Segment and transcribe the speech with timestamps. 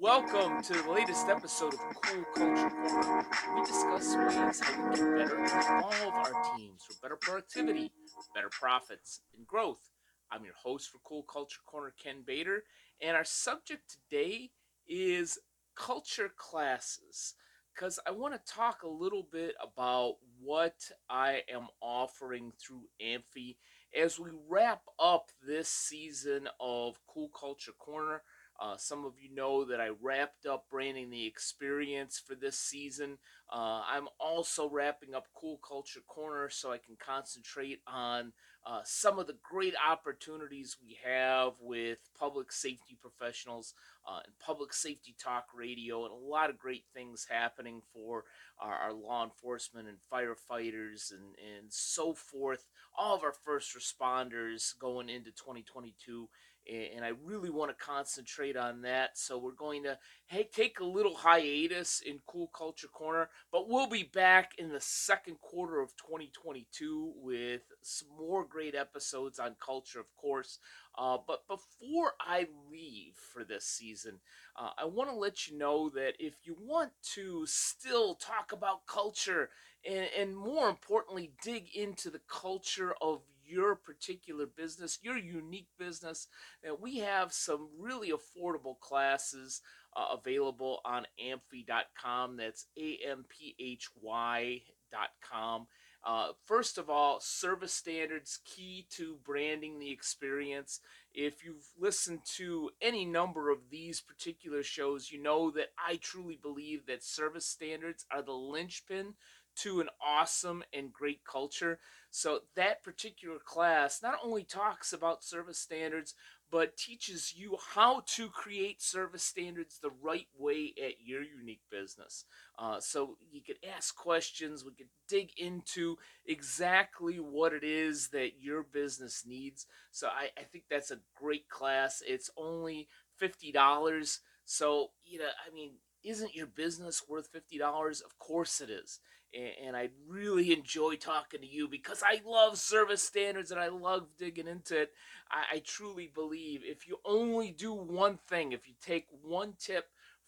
[0.00, 3.26] Welcome to the latest episode of Cool Culture Corner.
[3.54, 5.38] We discuss ways how we can better
[5.82, 7.92] all of our teams for better productivity,
[8.34, 9.90] better profits, and growth.
[10.30, 12.60] I'm your host for Cool Culture Corner, Ken Bator,
[13.02, 14.52] and our subject today
[14.88, 15.38] is
[15.76, 17.34] culture classes.
[17.74, 20.76] Because I want to talk a little bit about what
[21.10, 23.56] I am offering through Amphy
[23.94, 28.22] as we wrap up this season of Cool Culture Corner.
[28.60, 33.16] Uh, some of you know that I wrapped up branding the experience for this season.
[33.50, 38.32] Uh, I'm also wrapping up Cool Culture Corner so I can concentrate on
[38.66, 43.72] uh, some of the great opportunities we have with public safety professionals
[44.06, 48.24] uh, and public safety talk radio, and a lot of great things happening for
[48.60, 52.66] our, our law enforcement and firefighters and, and so forth.
[52.98, 56.28] All of our first responders going into 2022
[56.70, 59.18] and I really want to concentrate on that.
[59.18, 59.98] So we're going to
[60.28, 64.80] hey, take a little hiatus in Cool Culture Corner, but we'll be back in the
[64.80, 70.60] second quarter of 2022 with some more great episodes on culture, of course.
[70.96, 74.20] Uh, but before I leave for this season,
[74.56, 78.86] uh, I want to let you know that if you want to still talk about
[78.86, 79.50] culture
[79.84, 86.28] and, and more importantly, dig into the culture of your particular business, your unique business.
[86.62, 89.60] And we have some really affordable classes
[89.96, 92.36] uh, available on amphy.com.
[92.36, 95.66] That's A M P H Y.com.
[96.02, 100.80] Uh, first of all, service standards key to branding the experience.
[101.12, 106.38] If you've listened to any number of these particular shows, you know that I truly
[106.40, 109.14] believe that service standards are the linchpin
[109.56, 111.78] to an awesome and great culture.
[112.10, 116.14] So that particular class not only talks about service standards,
[116.50, 122.24] but teaches you how to create service standards the right way at your unique business.
[122.58, 128.40] Uh, so you could ask questions, we could dig into exactly what it is that
[128.40, 129.66] your business needs.
[129.92, 132.02] So I, I think that's a great class.
[132.06, 132.88] It's only
[133.22, 134.18] $50.
[134.44, 138.02] So, you know, I mean, isn't your business worth $50?
[138.02, 138.98] Of course it is
[139.34, 144.08] and, I really enjoy talking to you because I love service standards and I love
[144.18, 144.90] digging into it.
[145.30, 149.86] I, I truly believe if you only do one thing, if you take one tip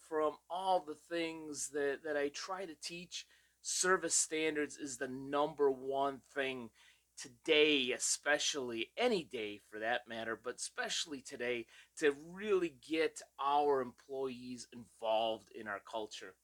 [0.09, 3.27] from all the things that, that I try to teach,
[3.63, 6.71] service standards is the number one thing
[7.17, 11.67] today, especially any day for that matter, but especially today,
[11.99, 16.35] to really get our employees involved in our culture.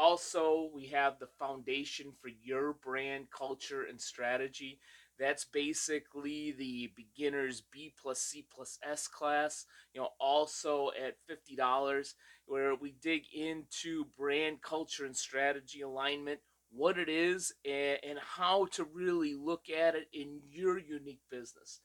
[0.00, 4.80] Also, we have the foundation for your brand culture and strategy.
[5.18, 9.66] That's basically the beginner's B plus C plus S class.
[9.92, 12.14] You know, also at fifty dollars,
[12.46, 16.40] where we dig into brand culture and strategy alignment,
[16.70, 21.80] what it is, and how to really look at it in your unique business.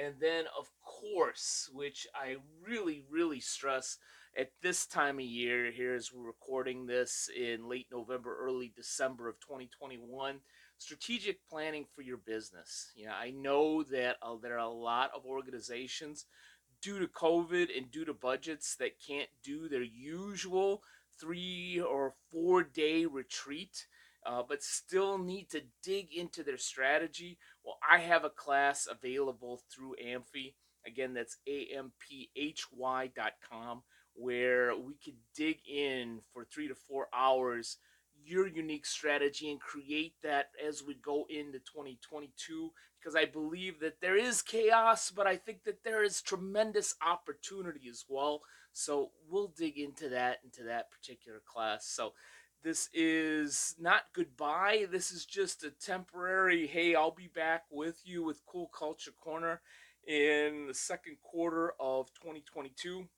[0.00, 3.98] And then, of course, which I really, really stress,
[4.36, 9.28] at this time of year, here as we're recording this in late November, early December
[9.28, 10.40] of 2021,
[10.78, 12.92] strategic planning for your business.
[12.94, 16.26] You know, I know that uh, there are a lot of organizations
[16.80, 20.82] due to COVID and due to budgets that can't do their usual
[21.20, 23.86] three or four day retreat.
[24.26, 27.38] Uh, but still need to dig into their strategy.
[27.64, 30.56] Well, I have a class available through Amphy.
[30.86, 31.82] Again, that's amphy.com
[34.20, 37.78] where we could dig in for three to four hours
[38.24, 44.00] your unique strategy and create that as we go into 2022 because I believe that
[44.00, 48.42] there is chaos, but I think that there is tremendous opportunity as well.
[48.72, 51.86] So we'll dig into that into that particular class.
[51.86, 52.12] So
[52.62, 54.86] this is not goodbye.
[54.90, 59.62] This is just a temporary, hey, I'll be back with you with Cool Culture Corner
[60.06, 63.08] in the second quarter of 2022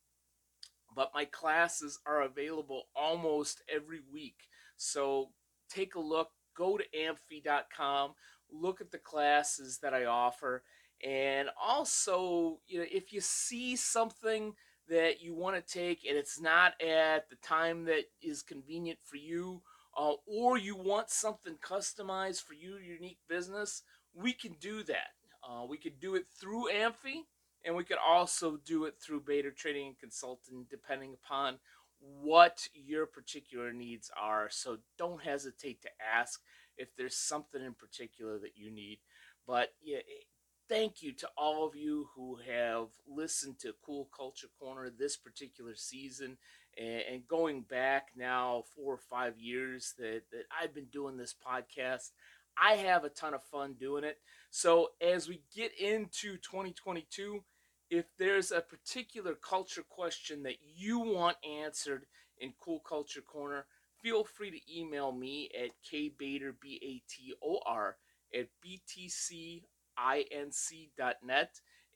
[0.94, 4.48] but my classes are available almost every week.
[4.76, 5.30] So
[5.68, 8.12] take a look, go to amphy.com,
[8.50, 10.62] look at the classes that I offer,
[11.04, 14.54] and also, you know, if you see something
[14.88, 19.16] that you want to take and it's not at the time that is convenient for
[19.16, 19.62] you,
[19.96, 23.82] uh, or you want something customized for your unique business,
[24.14, 25.10] we can do that.
[25.42, 27.24] Uh, we could do it through Amphy
[27.64, 31.58] and we could also do it through Bator Training and Consulting, depending upon
[32.00, 34.48] what your particular needs are.
[34.50, 36.40] So don't hesitate to ask
[36.76, 38.98] if there's something in particular that you need.
[39.46, 40.24] But yeah, eh,
[40.68, 45.74] thank you to all of you who have listened to Cool Culture Corner this particular
[45.76, 46.38] season.
[46.78, 51.34] And, and going back now four or five years that, that I've been doing this
[51.34, 52.10] podcast,
[52.60, 54.18] I have a ton of fun doing it.
[54.50, 57.42] So as we get into 2022,
[57.90, 62.06] if there's a particular culture question that you want answered
[62.38, 63.66] in Cool Culture Corner,
[64.02, 67.96] feel free to email me at kbator, B-A-T-O-R,
[68.34, 69.62] at btcinc.net.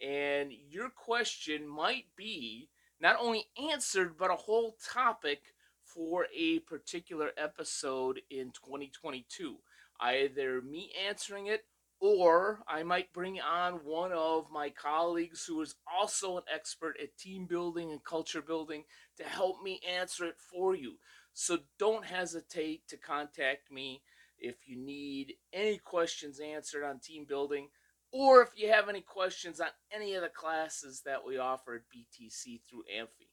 [0.02, 2.68] And your question might be
[3.00, 9.56] not only answered, but a whole topic for a particular episode in 2022.
[10.00, 11.64] Either me answering it
[12.00, 17.16] or I might bring on one of my colleagues who is also an expert at
[17.16, 18.84] team building and culture building
[19.16, 20.96] to help me answer it for you.
[21.32, 24.02] So don't hesitate to contact me
[24.38, 27.68] if you need any questions answered on team building
[28.12, 31.82] or if you have any questions on any of the classes that we offer at
[31.82, 33.30] BTC through Amphy.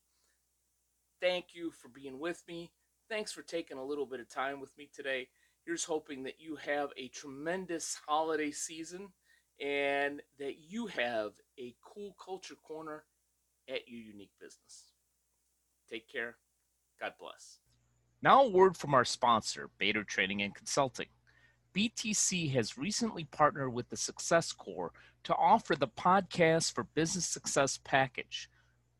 [1.21, 2.71] Thank you for being with me.
[3.09, 5.27] Thanks for taking a little bit of time with me today.
[5.65, 9.09] Here's hoping that you have a tremendous holiday season
[9.61, 13.05] and that you have a cool culture corner
[13.69, 14.91] at your unique business.
[15.89, 16.35] Take care.
[16.99, 17.59] God bless.
[18.21, 21.07] Now, a word from our sponsor, Bator Training and Consulting.
[21.75, 24.93] BTC has recently partnered with the Success Corps
[25.23, 28.49] to offer the Podcast for Business Success package.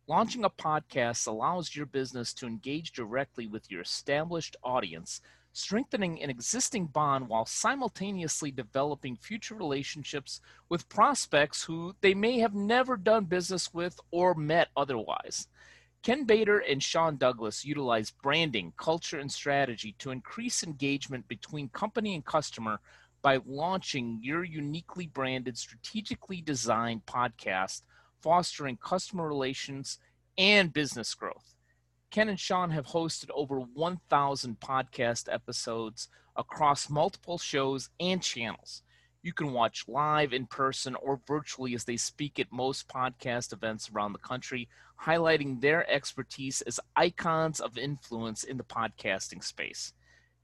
[0.07, 5.21] Launching a podcast allows your business to engage directly with your established audience
[5.53, 12.55] strengthening an existing bond while simultaneously developing future relationships with prospects who they may have
[12.55, 15.47] never done business with or met otherwise.
[16.01, 22.15] Ken Bator and Sean Douglas utilize branding, culture, and strategy to increase engagement between company
[22.15, 22.79] and customer
[23.21, 27.83] by launching your uniquely branded, strategically designed podcast,
[28.23, 29.99] fostering customer relations
[30.37, 31.55] and business growth.
[32.09, 38.81] Ken and Sean have hosted over 1,000 podcast episodes across multiple shows and channels.
[39.21, 43.89] You can watch live, in person, or virtually as they speak at most podcast events
[43.89, 44.69] around the country,
[45.03, 49.93] highlighting their expertise as icons of influence in the podcasting space.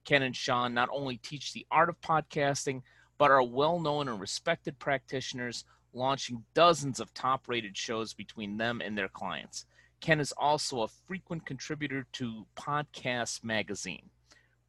[0.05, 2.81] Ken and Sean not only teach the art of podcasting,
[3.17, 8.81] but are well known and respected practitioners, launching dozens of top rated shows between them
[8.81, 9.65] and their clients.
[10.01, 14.09] Ken is also a frequent contributor to Podcast Magazine.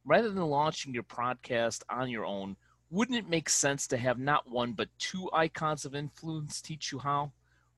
[0.03, 2.55] Rather than launching your podcast on your own,
[2.89, 6.99] wouldn't it make sense to have not one but two icons of influence teach you
[6.99, 7.31] how?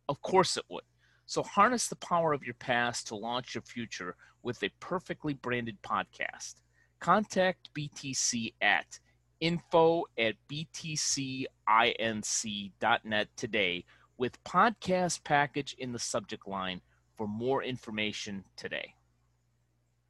[0.09, 0.83] Of course it would.
[1.25, 5.77] So harness the power of your past to launch your future with a perfectly branded
[5.83, 6.55] podcast.
[6.99, 8.99] Contact BTC at
[9.43, 11.47] info at btcinc.net
[13.35, 13.83] today
[14.17, 16.79] with podcast package in the subject line
[17.17, 18.95] for more information today.